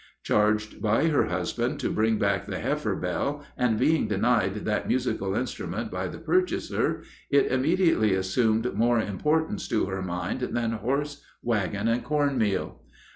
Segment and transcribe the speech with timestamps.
[0.23, 5.35] Charged by her husband to bring back the heifer bell, and being denied that musical
[5.35, 11.87] instrument by the purchaser, it immediately assumed more importance to her mind than horse, wagon,
[11.87, 12.81] and corn meal.